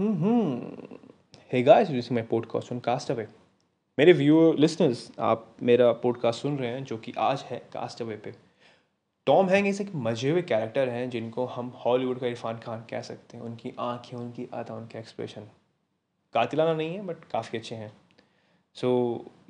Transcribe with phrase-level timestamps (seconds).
[0.00, 2.78] Hey guys this my podcast on
[3.10, 3.26] castaway
[3.98, 8.16] मेरे viewer listeners आप मेरा पॉडकास्ट सुन रहे हैं जो कि आज है कास्ट अवे
[8.16, 8.34] पे।
[9.26, 13.36] टॉम हैंग एक मज़े हुए कैरेक्टर हैं जिनको हम हॉलीवुड का इरफान खान कह सकते
[13.36, 15.48] हैं। उनकी आँखें, उनकी अदा उनका एक्सप्रेशन
[16.34, 17.92] कातिलाना नहीं है बट काफ़ी अच्छे हैं।
[18.80, 18.90] सो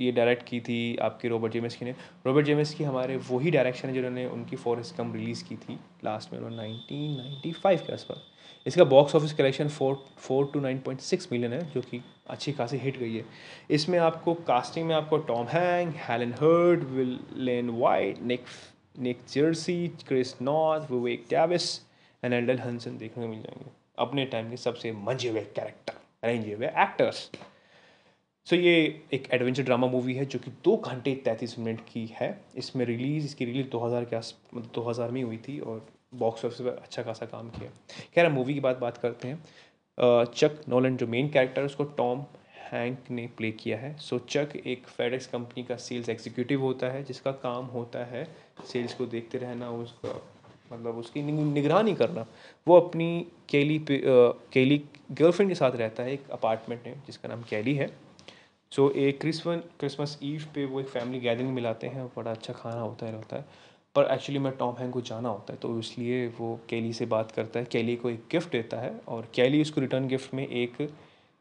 [0.01, 1.91] ये डायरेक्ट की थी आपके रॉबर्ट जेमस की ने।
[2.27, 6.32] रॉबर्ट जेमस की हमारे वही डायरेक्शन है जिन्होंने उनकी फॉरेस्ट कम रिलीज़ की थी। लास्ट
[6.32, 8.22] में उन्होंने नाइनटीन नाइन्टी फाइव के आसपास।
[8.67, 12.53] इसका box office collection four four two nine point six million है, जो कि अच्छी
[12.53, 13.25] खासी हिट गई है।
[13.71, 18.45] इसमें आपको कास्टिंग में आपको Tom Hanks Helen Hunt Lari White Nick
[18.99, 19.77] Nick Searcy
[20.08, 21.81] Chris Noth Vivek Travis
[22.22, 26.55] and एंडल हंसन देखने को मिल जाएँगे। अपने टाइम के सबसे मंजे हुए कैरेक्टर अरेंजे
[26.55, 27.31] हुए एक्टर्स
[28.47, 32.05] सो so, ये एक एडवेंचर ड्रामा मूवी है जो कि दो घंटे तैंतीस मिनट की
[32.12, 35.86] है। इसमें रिलीज़ इसकी रिलीज़ 2000 के आस मतलब दो हज़ार में हुई थी और
[36.14, 37.70] बॉक्स ऑफ़िस पर अच्छा खासा काम किया।
[38.14, 41.84] खैर रहा मूवी की बात बात करते हैं। चक नोलन जो मेन कैरेक्टर है उसको
[41.98, 42.25] टॉम
[42.70, 46.92] हैंक ने प्ले किया है। सो so, चक एक फेडेक्स कंपनी का सेल्स एग्जीक्यूटिव होता
[46.92, 48.27] है जिसका काम होता है
[48.64, 50.20] सेल्स को देखते रहना उसका
[50.73, 52.27] मतलब उसकी निगरानी करना।
[52.67, 54.02] वो अपनी केली पे
[54.52, 57.91] केली गर्लफ्रेंड के साथ रहता है एक अपार्टमेंट में जिसका नाम कैली है।
[58.72, 62.80] सो एक क्रिसमस क्रिसमस ईव पे वो एक फैमिली गैदरिंग मिलाते हैं बड़ा अच्छा खाना
[62.80, 63.44] होता है, रहता है।
[63.97, 67.30] पर एक्चुअली मैं टॉम हैंग को जाना होता है तो इसलिए वो कैली से बात
[67.33, 70.83] करता है। कैली को एक गिफ्ट देता है और कैली उसको रिटर्न गिफ्ट में एक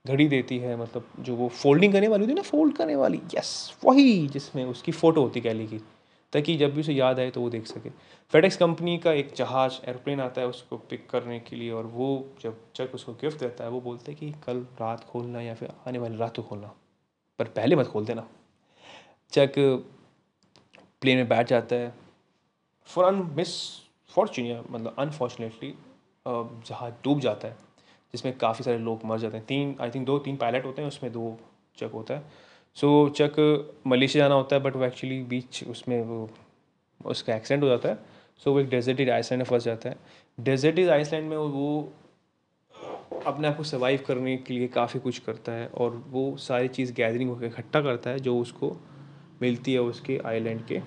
[0.05, 3.21] घड़ी देती है मतलब जो वो फोल्डिंग करने वाली होती है ना फोल्ड करने वाली
[3.35, 3.51] यस
[3.85, 5.77] वही जिसमें उसकी फ़ोटो होती कैली की,
[6.33, 7.89] ताकि जब भी उसे याद आए तो वो देख सके।
[8.33, 12.09] फेडेक्स कंपनी का एक जहाज़ एरोप्लेन आता है उसको पिक करने के लिए और वो
[12.41, 15.73] जब चक उसको गिफ्ट देता है, वो बोलते हैं कि कल रात खोलना या फिर
[15.87, 16.73] आने वाली रात को खोलना।
[17.39, 18.27] पर पहले मत खोल देना।
[19.31, 19.53] चक
[21.01, 21.93] प्लेन में बैठ जाता है।
[22.87, 23.55] फॉर मिस
[24.09, 25.73] फॉर्चून या मतलब अनफॉर्चुनेटली
[26.27, 27.57] जहाज़ डूब जाता है
[28.13, 30.87] जिसमें काफ़ी सारे लोग मर जाते हैं। तीन आई थिंक दो तीन पायलट होते हैं
[30.87, 31.37] उसमें दो
[31.77, 32.23] चक होता है।
[32.77, 36.29] सो so, चक मलेशिया जाना होता है बट वो एक्चुअली बीच उसमें वो
[37.05, 39.95] उसका एक्सीडेंट हो जाता है। सो so, वो एक डेजर्टेड आइसलैंड में फंस जाता है।
[40.39, 41.93] डेजर्टेड आइसलैंड में वो
[43.27, 46.93] अपने आप को सर्वाइव करने के लिए काफ़ी कुछ करता है और वो सारी चीज़
[46.93, 48.75] गैदरिंग होकर इकट्ठा करता है जो उसको
[49.41, 50.81] मिलती है उसके आइलैंड के।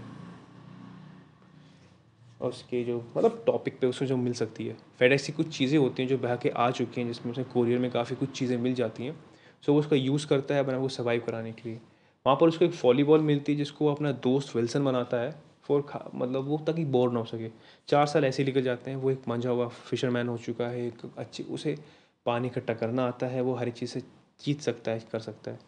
[2.41, 5.79] और उसके जो मतलब टॉपिक पे उसको जो मिल सकती है। फेड ऐसी कुछ चीज़ें
[5.79, 8.57] होती हैं जो बह के आ चुकी हैं, जिसमें उसे कोरियर में काफ़ी कुछ चीज़ें
[8.59, 9.17] मिल जाती हैं।
[9.63, 11.81] सो वो उसका यूज़ करता है अपने को सर्वाइव कराने के लिए।
[12.27, 15.35] वहाँ पर उसको एक वॉलीबॉल मिलती है, जिसको अपना दोस्त विल्सन बनाता है
[15.65, 15.85] फॉर
[16.15, 17.51] मतलब वो ताकि बोर ना हो सके।
[17.89, 21.11] चार साल ऐसे लेकर जाते हैं, वो एक मंझा हुआ फिशरमैन हो चुका है, एक
[21.19, 21.77] अच्छी, उसे
[22.27, 24.01] पानी इकट्ठा करना आता है, वो हर चीज़ से
[24.41, 25.59] जीत सकता है, कर सकता है।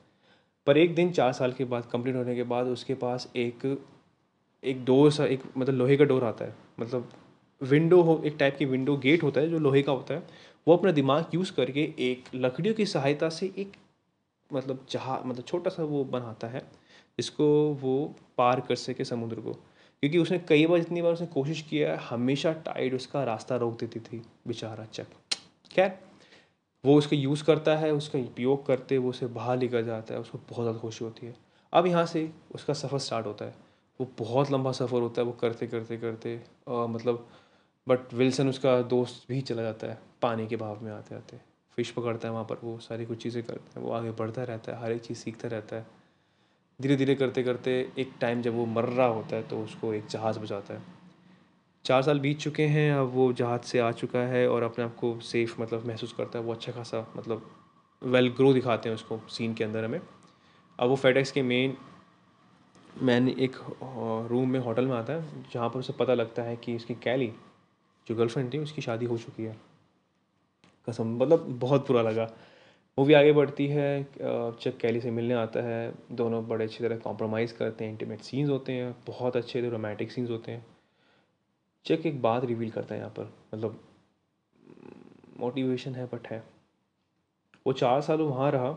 [0.66, 3.86] पर एक दिन चार साल के बाद, कंप्लीट होने के बाद उसके पास एक
[4.64, 7.12] एक डोर सा, एक मतलब लोहे का डोर आता है। मतलब
[7.62, 10.22] विंडो हो, एक टाइप की विंडो गेट होता है, जो लोहे का होता है।
[10.68, 13.72] वो अपना दिमाग यूज़ करके एक लकड़ियों की सहायता से एक
[14.52, 16.60] मतलब जहा मतलब छोटा सा वो बनाता है,
[17.18, 19.52] जिसको वो पार कर सके समुद्र को।
[20.00, 23.80] क्योंकि उसने कई बार, जितनी बार उसने कोशिश किया है हमेशा टाइड उसका रास्ता रोक
[23.80, 25.06] देती थी, बेचारा, चक।
[25.72, 26.11] खैर
[26.84, 30.38] वो उसका यूज़ करता है उसका उपयोग करते वो उसे बाहर लेकर जाता है उसको
[30.40, 31.34] बहुत ज़्यादा खुशी होती है।
[31.72, 33.54] अब यहाँ से उसका सफ़र स्टार्ट होता है।
[34.00, 36.34] वो बहुत लंबा सफ़र होता है वो करते करते करते
[36.68, 37.26] आ, मतलब
[37.86, 41.36] बट विल्सन उसका दोस्त भी चला जाता है पानी के भाव में आते आते
[41.78, 44.72] फ़िश पकड़ता है वहाँ पर वो सारी कुछ चीज़ें करता है वो आगे बढ़ता रहता
[44.72, 45.86] है हर एक चीज़ सीखता रहता है।
[46.80, 50.06] धीरे धीरे करते करते एक टाइम जब वो मर रहा होता है तो उसको एक
[50.06, 50.82] जहाज़ बचाता है।
[51.84, 54.94] चार साल बीत चुके हैं, अब वो जहाज़ से आ चुका है और अपने आप
[54.96, 57.50] को सेफ़ मतलब महसूस करता है, वो अच्छा खासा मतलब
[58.02, 60.00] वेल ग्रो दिखाते हैं उसको सीन के अंदर हमें।
[60.78, 61.76] अब वो फेडेक्स के मेन
[63.02, 63.56] मैन एक
[64.30, 67.32] रूम में होटल में आता है, जहाँ पर उसे पता लगता है कि उसकी कैली
[68.06, 69.56] जो गर्लफ्रेंड थी, उसकी शादी हो चुकी है।
[70.88, 72.24] कसम मतलब बहुत बुरा लगा।
[72.98, 77.54] मूवी आगे बढ़ती है जब कैली से मिलने आता है, दोनों बड़े अच्छी तरह कॉम्प्रोमाइज़
[77.54, 80.64] करते हैं इंटीमेट सीन्स होते हैं, बहुत अच्छे रोमांटिक सीन्स होते हैं।
[81.86, 83.80] चेक एक बात रिवील करता है यहाँ पर मतलब
[85.40, 86.42] मोटिवेशन है बट है।
[87.66, 88.70] वो चार साल वहाँ रहा,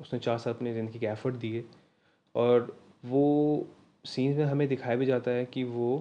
[0.00, 1.64] उसने चार साल अपनी ज़िंदगी के एफर्ट दिए
[2.34, 2.76] और
[3.06, 3.66] वो
[4.04, 5.98] सीन में हमें दिखाया भी जाता है कि वो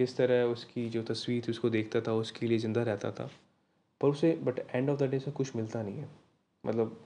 [0.00, 3.30] किस तरह उसकी जो तस्वीर थी उसको देखता था, उसके लिए ज़िंदा रहता था।
[4.00, 6.08] पर उसे but end of the day से कुछ मिलता नहीं है।
[6.64, 7.00] मतलब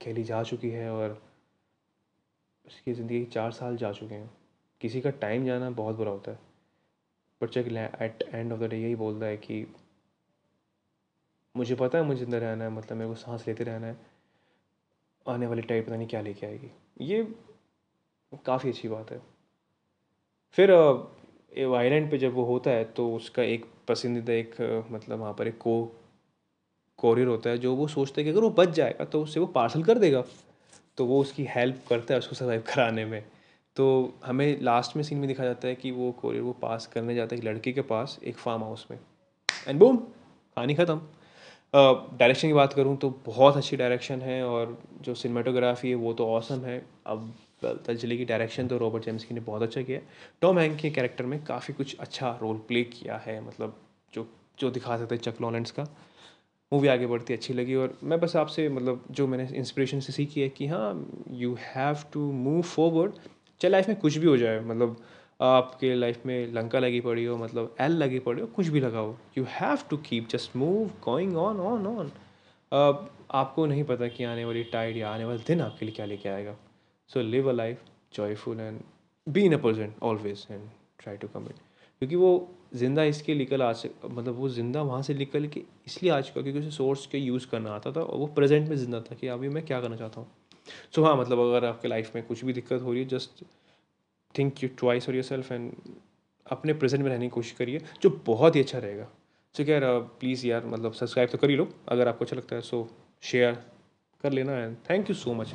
[0.00, 1.20] खेली जा चुकी है और
[2.64, 4.30] उसकी ज़िंदगी चार साल जा चुके हैं।
[4.80, 6.38] किसी का टाइम जाना बहुत बुरा होता है।
[7.40, 7.66] But Chuck
[8.02, 9.66] at end of the day यही बोलता है कि
[11.56, 13.96] मुझे पता है मुझे ज़िंदा रहना है मतलब मेरे को सांस लेते रहना है।
[15.28, 16.70] आने वाली टाइम पता नहीं क्या लेके आएगी।
[17.00, 17.22] ये
[18.46, 19.20] काफ़ी अच्छी बात है।
[20.50, 20.70] फिर
[21.74, 24.54] आइलैंड पे जब वो होता है तो उसका एक पसंदीदा एक
[24.92, 25.74] मतलब वहाँ पर एक को
[26.98, 29.46] कोरियर होता है, जो वो सोचता है कि अगर वो बच जाएगा तो उससे वो
[29.46, 30.24] पार्सल कर देगा।
[30.96, 33.24] तो वो उसकी हेल्प करता है उसको सर्वाइव कराने में।
[33.76, 33.86] तो
[34.24, 37.34] हमें लास्ट में सीन में दिखा जाता है कि वो कोरियर वो पास करने जाता
[37.34, 38.98] है एक लड़की के पास एक फार्म हाउस में।
[39.68, 41.00] एंड बूम कहानी ख़त्म।
[41.74, 46.26] डायरेक्शन की बात करूँ तो बहुत अच्छी डायरेक्शन है और जो सिनेमाटोग्राफी है वो तो
[46.28, 47.32] औसम है। अब
[47.64, 50.00] तंजलि की डायरेक्शन तो रॉबर्ट जेम्स की ने बहुत अच्छा किया
[50.42, 53.76] टॉम हैंक के कैरेक्टर में काफ़ी कुछ अच्छा रोल प्ले किया है मतलब
[54.12, 54.26] जो
[54.58, 55.86] जो दिखा सकते हैं चक लॉलेंस का।
[56.72, 60.40] मूवी आगे बढ़ती अच्छी लगी और मैं बस आपसे मतलब जो मैंने इंस्पिरेशन से सीखी
[60.40, 63.12] है कि हाँ you have to move forward
[63.60, 64.96] चाहे लाइफ में कुछ भी हो जाए मतलब
[65.40, 68.98] आपके लाइफ में लंका लगी पड़ी हो मतलब एल लगी पड़ी हो, कुछ भी लगा
[68.98, 72.10] हो you have to keep just move going on on on
[73.32, 76.28] आपको नहीं पता कि आने वाली टाइड या आने वाले दिन आपके लिए क्या लेके
[76.28, 76.56] आएगा।
[77.10, 77.82] So live a life
[78.14, 78.80] joyful and
[79.26, 80.68] be in a person always and
[81.02, 81.56] try to come it
[82.02, 82.30] क्योंकि वो
[82.74, 83.72] ज़िंदा इसके निकल आ
[84.04, 87.46] मतलब वो ज़िंदा वहाँ से निकल के इसलिए आ चुका क्योंकि उसे सोर्स के यूज़
[87.50, 90.20] करना आता था और वो प्रेजेंट में ज़िंदा था कि अभी मैं क्या करना चाहता
[90.20, 90.28] हूँ।
[90.94, 93.44] सो हाँ मतलब अगर आपके लाइफ में कुछ भी दिक्कत हो रही है जस्ट
[94.34, 95.72] थिंक यू ट्वाइस और योर सेल्फ एंड
[96.46, 99.08] अपने प्रेजेंट में रहने की कोशिश करिए, जो बहुत ही अच्छा रहेगा।
[99.54, 102.62] सो क्या प्लीज़ यार मतलब सब्सक्राइब तो कर ही लो, अगर आपको अच्छा लगता है
[102.62, 102.88] सो
[103.22, 103.62] शेयर
[104.22, 105.54] कर लेना and thank you so much